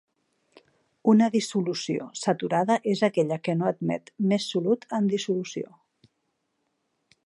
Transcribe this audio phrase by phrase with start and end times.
[1.13, 5.75] Una dissolució saturada és aquella que no admet més solut en dissolució.